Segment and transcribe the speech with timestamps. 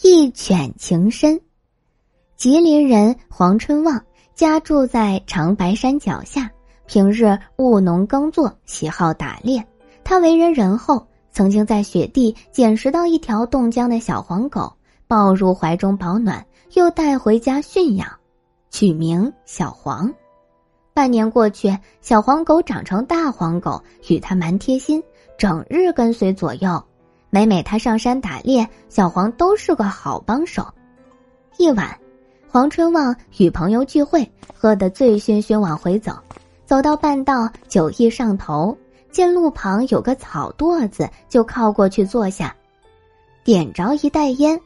[0.00, 1.40] 一犬情深。
[2.36, 4.00] 吉林人黄春旺
[4.32, 6.48] 家住在长白山脚下，
[6.86, 9.66] 平日务农耕作，喜好打猎。
[10.04, 14.72] 他为人仁厚，曾经在雪地捡拾到一条冻僵的小黄狗，
[15.08, 18.08] 抱入怀中保暖，又带回家驯养，
[18.70, 20.14] 取名小黄。
[20.94, 25.02] 半年过去，小黄狗长成大黄狗，与他蛮贴心，
[25.36, 26.80] 整日跟随左右。
[27.30, 30.66] 每每他上山打猎，小黄都是个好帮手。
[31.58, 31.98] 一晚，
[32.50, 36.12] 黄春旺与朋友聚会，喝得醉醺醺，往回走。
[36.64, 38.76] 走到半道，酒意上头，
[39.10, 42.54] 见路旁有个草垛子，就靠过去坐下，
[43.44, 44.58] 点着一袋烟，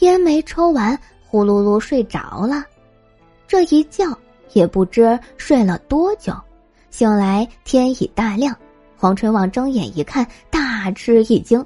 [0.00, 2.64] 烟没抽完，呼噜噜睡着了。
[3.46, 4.04] 这一觉
[4.52, 6.34] 也不知睡了多久，
[6.90, 8.54] 醒来天已大亮。
[8.96, 11.64] 黄春旺睁眼一看，大吃一惊。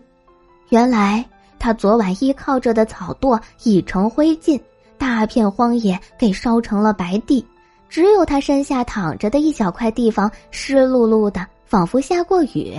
[0.70, 1.24] 原来
[1.58, 4.60] 他昨晚依靠着的草垛已成灰烬，
[4.98, 7.44] 大片荒野给烧成了白地，
[7.88, 12.76] 只有他身下躺着的一小块地方湿漉漉的，仿佛下过雨。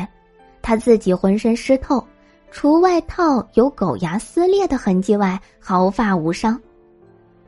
[0.62, 2.04] 他自己浑身湿透，
[2.52, 6.60] 除外套有狗牙撕裂的痕迹外，毫发无伤。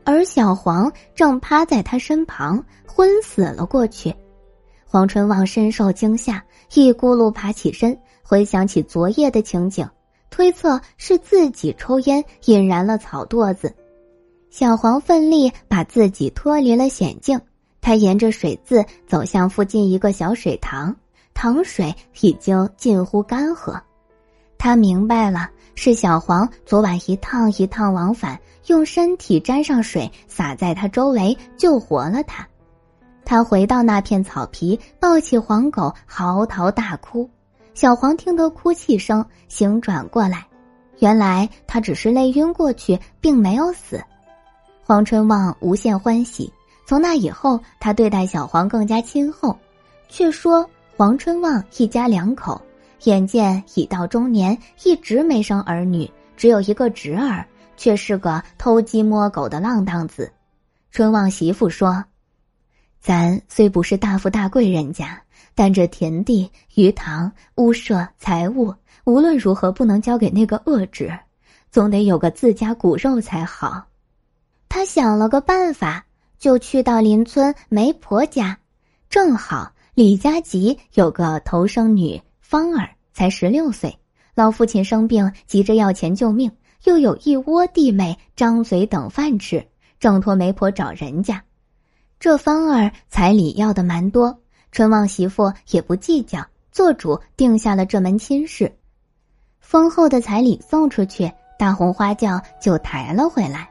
[0.04, 4.14] 而小黄正趴在他身旁，昏死了过去。
[4.86, 6.42] 黄春旺深受惊吓，
[6.72, 9.86] 一咕噜爬起身，回想起昨夜的情景。
[10.30, 13.74] 推测是自己抽烟引燃了草垛子，
[14.50, 17.40] 小黄奋力把自己脱离了险境。
[17.80, 20.94] 他沿着水渍走向附近一个小水塘，
[21.32, 23.80] 塘水已经近乎干涸。
[24.58, 32.46] 他明白了，是小黄昨晚一趟一趟往返，用身体沾上水洒在他周围，救活了他。
[33.24, 37.30] 他回到那片草皮，抱起黄狗，嚎啕大哭。
[37.78, 40.44] 小黄听得哭泣声，醒转过来，
[40.98, 44.02] 原来他只是累晕过去，并没有死。
[44.82, 46.52] 黄春旺无限欢喜。
[46.84, 49.56] 从那以后，他对待小黄更加亲厚。
[50.08, 52.60] 却说黄春旺一家两口，
[53.04, 57.46] 眼见已到中年，一直没生儿女，只有一个侄儿，
[57.76, 60.28] 却是个偷鸡摸狗的浪荡子。
[60.90, 62.04] 春旺媳妇说
[63.00, 65.20] ：“咱虽不是大富大贵人家。”
[65.54, 68.72] 但这田地、鱼塘、屋舍、财物，
[69.02, 71.12] 无论如何不能交给那个恶侄，
[71.68, 73.84] 总得有个自家骨肉才好。
[74.68, 76.06] 他想了个办法，
[76.38, 78.56] 就去到邻村媒婆家，
[79.10, 83.98] 正好李家集有个头生女芳儿，才十六岁，
[84.36, 86.48] 老父亲生病，急着要钱救命，
[86.84, 89.66] 又有一窝弟妹张嘴等饭吃，
[89.98, 91.42] 正托媒婆找人家。
[92.20, 94.36] 这芳儿彩礼要的蛮多。
[94.72, 98.70] 春旺媳妇也不计较，做主定下了这门亲事。
[99.60, 103.68] 丰厚的彩礼送出去，大红花轿就抬了回来。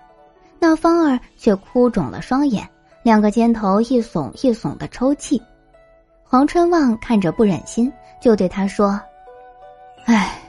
[0.59, 2.67] 那芳儿却哭肿了双眼，
[3.03, 5.41] 两个肩头一耸一耸的抽泣。
[6.23, 7.91] 黄春旺看着不忍心，
[8.21, 8.99] 就对他说
[10.05, 10.39] ：“哎，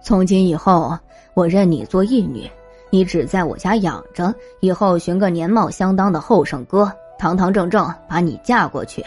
[0.00, 0.96] 从今以后
[1.34, 2.48] 我认你做义女，
[2.90, 9.04] 你只在我家养着，以后寻个年貌相当的后生哥，堂堂正正把你嫁过去。”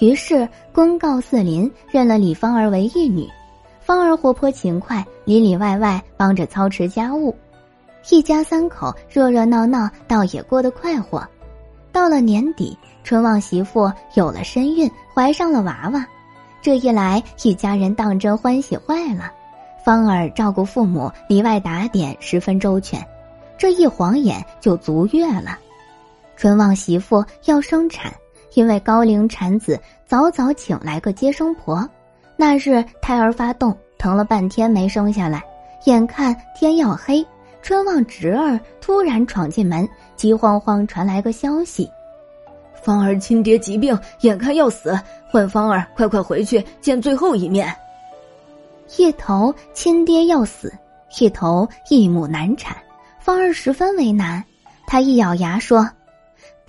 [0.00, 3.28] 于是公告四邻，认了李芳儿为义女。
[3.80, 7.36] 芳儿活泼勤快，里里外外帮着操持家务，
[8.08, 11.22] 一家三口热热闹闹，倒也过得快活。
[11.90, 16.06] 到了年底，春旺媳妇有了身孕，怀上了娃娃。
[16.62, 19.30] 这一来，一家人当真欢喜坏了。
[19.84, 23.04] 芳儿照顾父母，里外打点十分周全。
[23.58, 25.58] 这一晃眼就足月了，
[26.42, 28.12] 春旺媳妇要生产。
[28.54, 31.88] 因为高龄产子，早早请来个接生婆。
[32.36, 35.40] 那日胎儿发动，疼了半天没生下来。
[35.84, 37.24] 眼看天要黑，
[37.62, 41.88] 春旺侄儿突然闯进门，急慌慌传来个消息：
[42.82, 44.98] 芳儿亲爹疾病，眼看要死，
[45.30, 47.72] 唤芳儿快快回去见最后一面。
[48.96, 50.74] 一头亲爹要死，
[51.20, 52.76] 一头一母难产，
[53.20, 54.42] 芳儿十分为难。
[54.88, 55.88] 他一咬牙说。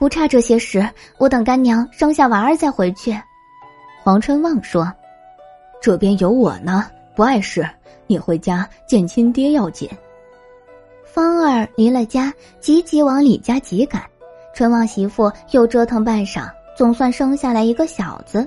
[0.03, 0.85] 不差这些事，
[1.17, 3.17] 我等干娘生下娃儿再回去。
[4.03, 4.91] 黄春旺说
[5.81, 7.65] ：“这边有我呢，不碍事。
[8.05, 9.89] 你回家见亲爹要紧。”
[11.07, 14.03] 芳儿离了家，急急往李家急赶。
[14.53, 18.45] 春旺媳妇又折腾半晌，总算生下来一个小子。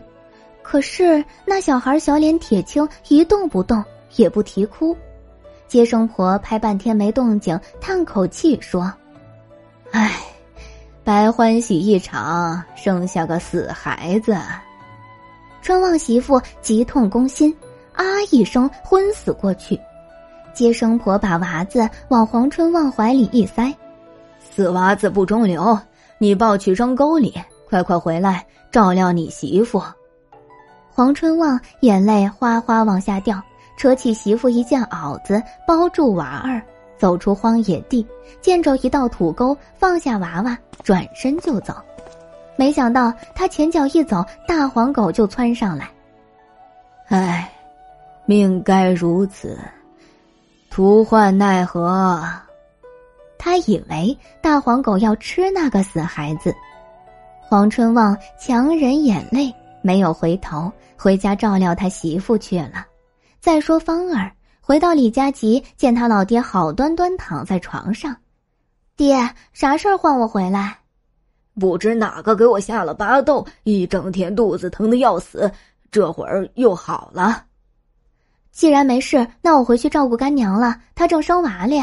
[0.63, 3.83] 可是那小孩小脸铁青，一动不动，
[4.17, 4.95] 也不啼哭。
[5.67, 8.93] 接生婆拍半天没动静，叹口气说
[9.93, 10.13] ：“唉。”
[11.07, 14.37] 白欢喜一场，生下个死孩子。
[15.63, 17.57] 春旺媳妇急痛攻心，
[17.93, 19.81] 啊一声昏死过去。
[20.53, 23.73] 接生婆把娃子往黄春旺怀里一塞，
[24.41, 25.79] 死娃子不中留，
[26.19, 27.33] 你抱去扔沟里，
[27.71, 29.81] 快快回来照料你媳妇。
[30.91, 33.41] 黄春旺眼泪哗哗往下掉，
[33.77, 36.61] 扯起媳妇一件袄子包住娃儿，
[36.99, 38.07] 走出荒野地，
[38.41, 41.75] 见着一道土沟，放下娃娃，转身就走。
[42.57, 45.91] 没想到他前脚一走，大黄狗就窜上来。
[47.09, 47.53] 唉，
[48.25, 49.59] 命该如此，
[50.71, 52.23] 徒唤奈何？
[53.39, 56.55] 他以为大黄狗要吃那个死孩子。
[57.41, 62.85] 黄春旺强忍眼泪，没有回头，回家照料他媳妇去了。
[63.39, 64.33] 再说芳儿
[64.67, 68.17] 回到李家集，见他老爹好端端躺在床上，
[68.97, 69.17] 爹
[69.53, 70.77] 啥事儿唤我回来？
[71.55, 75.49] 不知哪个给我下了巴豆，一整天肚子疼的要死，
[75.89, 77.45] 这会儿又好了。
[78.51, 81.81] 既然没事，那我回去照顾干娘了，她正生娃哩。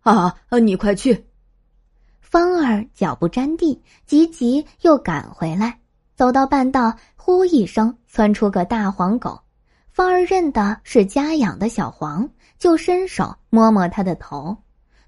[0.00, 1.28] 啊，你快去。
[2.20, 5.78] 芳儿脚不沾地，急急又赶回来，
[6.16, 9.40] 走到半道，呼一声窜出个大黄狗。
[9.92, 12.26] 芳儿认的是家养的小黄，
[12.58, 14.56] 就伸手摸摸它的头。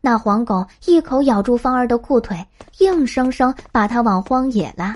[0.03, 2.37] 那黄狗一口咬住芳儿的裤腿，
[2.81, 4.95] 硬生生把她往荒野拉。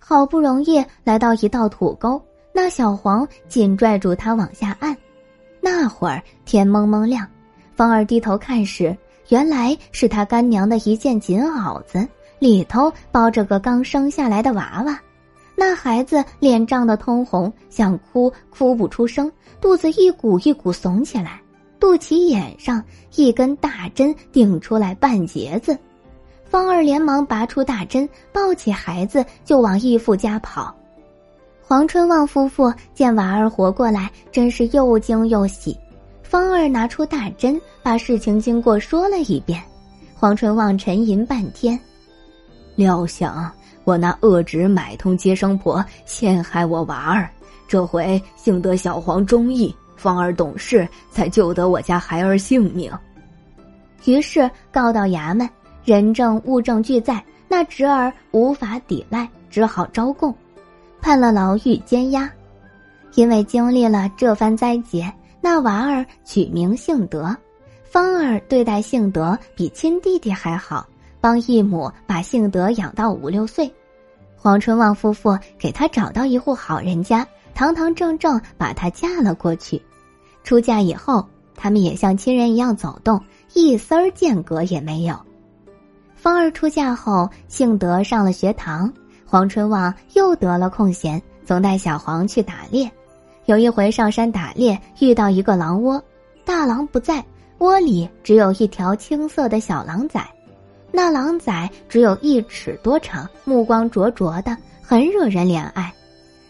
[0.00, 2.22] 好不容易来到一道土沟，
[2.52, 4.96] 那小黄紧拽住它往下按。
[5.60, 7.26] 那会儿天蒙蒙亮，
[7.74, 8.96] 芳儿低头看时，
[9.30, 12.06] 原来是他干娘的一件锦袄子，
[12.38, 14.96] 里头包着个刚生下来的娃娃。
[15.60, 21.40] 那孩子脸涨得通红，想哭哭不出声，肚子一股一股耸起来。
[21.80, 22.80] 肚脐眼上
[23.16, 25.76] 一根大针顶出来半截子，
[26.44, 30.72] 芳儿连忙拔出大针，抱起孩子就往义父家跑。
[31.60, 35.76] 黄春旺夫妇见娃儿活过来，真是又惊又喜。
[36.22, 39.60] 芳儿拿出大针，把事情经过说了一遍。
[40.14, 41.78] 黄春旺沉吟半天，
[42.76, 43.52] 料想
[43.88, 47.26] 我那恶侄买通接生婆，陷害我娃儿，
[47.66, 49.74] 这回幸得小黄忠义。
[49.96, 52.92] 芳儿懂事，才救得我家孩儿性命。
[54.04, 55.48] 于是告到衙门，
[55.86, 60.34] 人证物证俱在，那侄儿无法抵赖，只好招供，
[61.00, 62.30] 判了牢狱监押。
[63.14, 67.34] 因为经历了这番灾劫，那娃儿取名幸德。
[67.84, 70.86] 芳儿对待幸德比亲弟弟还好，
[71.22, 73.72] 帮义母把幸德养到五六岁。
[74.40, 79.82] 黄春旺夫妇给他找到一户好人家，堂堂正正把他嫁了过去。
[80.44, 81.26] 出嫁以后，
[81.56, 83.20] 他们也像亲人一样走动，
[83.52, 85.18] 一丝儿间隔也没有。
[86.14, 88.92] 芳儿出嫁后，幸德上了学堂，
[89.26, 92.90] 黄春旺又得了空闲，总带小黄去打猎。
[93.46, 96.02] 有一回上山打猎，遇到一个狼窝，
[96.44, 97.24] 大狼不在，
[97.58, 100.24] 窝里只有一条青色的小狼崽。
[100.90, 105.92] 那狼崽只有一尺多长，目光灼灼的，很惹人怜爱。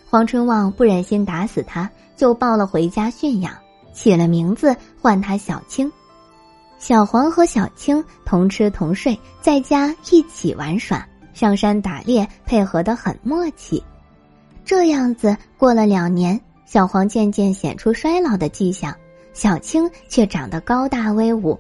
[0.09, 3.53] 黄春旺不忍心打死它，就抱了回家驯养。
[3.93, 5.91] 起了名字，唤他小青。
[6.79, 11.05] 小黄和小青同吃同睡，在家一起玩耍，
[11.35, 13.83] 上山打猎，配合得很默契。
[14.65, 18.95] 这样子过了两年，小黄渐渐显出衰老的迹象，
[19.33, 21.59] 小青却长得高大威武，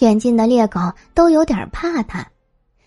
[0.00, 0.80] 远近的猎狗
[1.14, 2.26] 都有点怕它。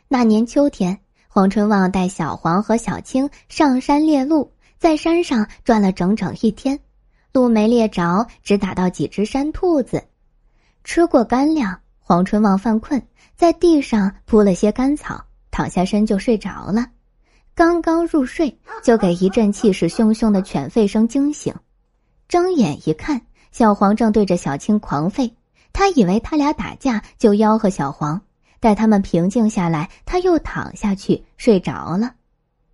[0.08, 6.80] 那年秋天，黄春旺带小黄和小青上山猎鹿，在山上转了整整一天。
[7.34, 10.04] 鹿没猎着，只打到几只山兔子。
[10.84, 13.02] 吃过干粮，黄春旺犯困，
[13.36, 16.88] 在地上铺了些干草，躺下身就睡着了。
[17.54, 21.54] 刚刚入睡，就给一阵气势汹汹的犬吠声惊醒。
[22.28, 25.32] 睁眼一看，小黄正对着小青狂吠。
[25.74, 28.20] 他以为他俩打架，就吆喝小黄。
[28.60, 32.14] 待他们平静下来，他又躺下去睡着了。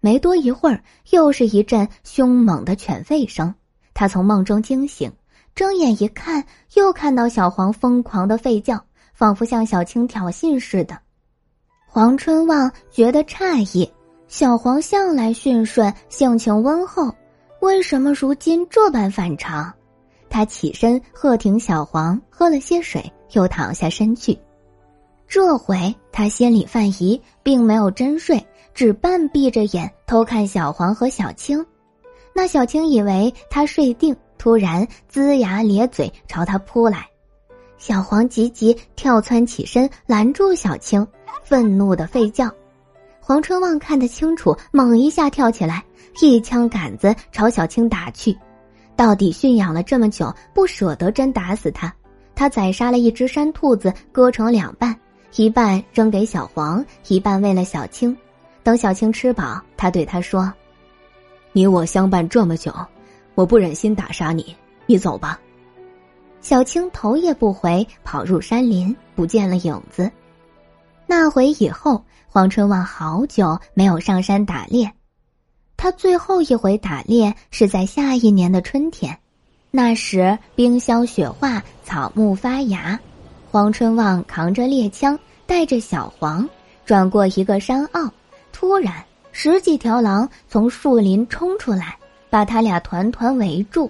[0.01, 3.54] 没多一会儿，又是一阵凶猛的犬吠声。
[3.94, 5.12] 他从梦中惊醒，
[5.56, 6.44] 睁眼一看，
[6.75, 10.98] 又看到小黄疯狂的吠叫，仿佛向小青挑衅似的。
[11.86, 13.89] 黄春旺觉得诧异，
[14.27, 17.16] 小黄向来驯顺，性情温厚，
[17.62, 19.74] 为什么如今这般反常？
[20.29, 24.38] 他起身喝停小黄，喝了些水，又躺下身去。
[25.27, 31.65] 这回他心里犯疑，并没有真睡，只半闭着眼偷看小黄和小青。
[32.34, 37.07] 那小青以为他睡定，突然龇牙咧嘴朝他扑来，
[37.77, 41.05] 小黄急急跳窜起身拦住小青，
[41.43, 42.50] 愤怒的吠叫。
[43.19, 45.84] 黄春旺看得清楚，猛一下跳起来，
[46.22, 48.38] 一枪杆子朝小青打去。
[48.98, 51.94] 到底驯养了这么久，不舍得真打死他，
[52.36, 54.94] 他宰杀了一只山兔子，割成两半，
[55.36, 58.18] 一半扔给小黄，一半喂了小青。
[58.63, 60.51] 等小青吃饱，他对他说
[61.54, 62.74] ：“你我相伴这么久，
[63.36, 64.54] 我不忍心打杀你，
[64.88, 65.39] 你走吧。”
[66.42, 70.12] 小青头也不回，跑入山林，不见了影子。
[71.06, 74.92] 那回以后，黄春望好久没有上山打猎。
[75.77, 79.15] 他最后一回打猎是在下一年的春天，
[79.69, 83.00] 那时冰消雪化，草木发芽。
[83.51, 86.50] 黄春旺扛着猎枪，带着小黄，
[86.84, 88.12] 转过一个山坳，
[88.51, 88.91] 突然
[89.31, 91.96] 十几条狼从树林冲出来，
[92.31, 93.89] 把他俩团团围住。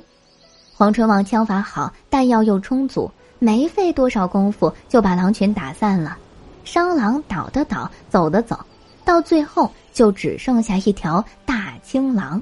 [0.75, 6.17] 黄春旺枪法好，弹药又充足，没费多少功夫就把狼群打散了。
[6.65, 8.60] 伤狼倒的倒，走的走，
[9.06, 12.39] 到最后就只剩下一条大青狼。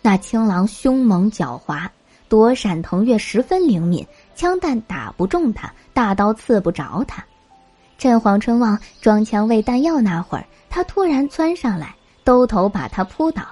[0.00, 1.88] 那青狼凶猛狡猾，
[2.28, 4.06] 躲闪腾跃十分灵敏，
[4.36, 7.24] 枪弹打不中他，大刀刺不着他。
[7.98, 11.92] 趁黄春旺装枪喂弹药那会儿，他突然窜上来，
[12.22, 13.42] 兜头把他扑倒。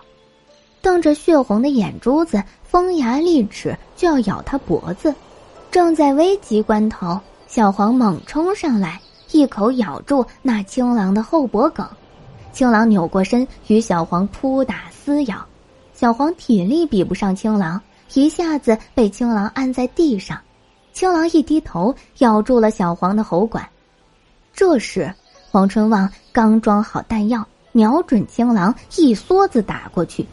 [0.81, 5.13] 瞪着血红的眼珠子，锋牙利齿，就要咬他脖子。
[5.73, 7.19] 正在危急关头，
[7.49, 9.01] 小黄猛冲上来，
[9.33, 11.85] 一口咬住那青狼的后脖梗。
[12.57, 15.45] 青狼扭过身，与小黄扑打撕咬。
[15.93, 17.79] 小黄体力比不上青狼，
[18.15, 20.41] 一下子被青狼按在地上。
[20.95, 23.69] 青狼一低头，咬住了小黄的喉管。
[24.55, 25.15] 这时，
[25.51, 30.27] 黄春旺刚装好弹药，瞄准青狼，一梭子打过去。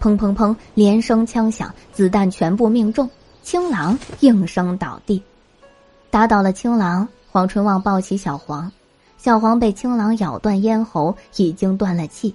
[0.00, 0.56] 砰砰砰！
[0.72, 3.06] 连声枪响，子弹全部命中，
[3.42, 5.22] 青狼应声倒地。
[6.10, 8.72] 打倒了青狼，黄春旺抱起小黄，
[9.18, 12.34] 小黄被青狼咬断咽喉，已经断了气。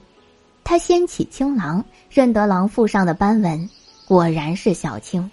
[0.63, 3.69] 他掀起青狼，认得狼腹上的斑纹，
[4.07, 5.29] 果然是小青。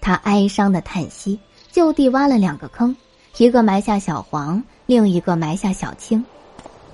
[0.00, 1.38] 他哀伤的叹息，
[1.70, 2.94] 就地挖了两个坑，
[3.38, 6.24] 一个埋下小黄，另一个埋下小青。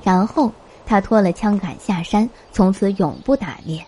[0.03, 0.53] 然后
[0.85, 3.85] 他脱了枪杆下山，从此永不打猎。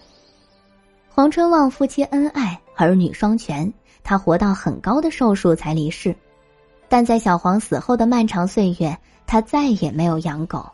[1.08, 6.16] 黄春望夫妻恩爱，儿女双全，他活到很高的寿数才离世。
[6.90, 10.68] 但在小黄死后的漫长岁月，他再也没有养狗。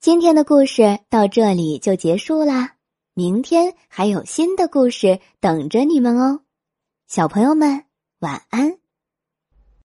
[0.00, 2.76] 今天的故事到这里就结束啦，
[3.12, 6.40] 明天还有新的故事等着你们哦，
[7.06, 7.84] 小朋友们
[8.20, 8.78] 晚安。